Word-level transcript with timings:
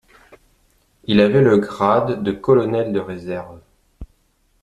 Il 1.03 1.19
avait 1.21 1.43
le 1.43 1.57
grade 1.59 2.23
de 2.23 2.31
colonel 2.31 2.91
de 2.91 2.97
la 2.97 3.05
réserve. 3.05 3.59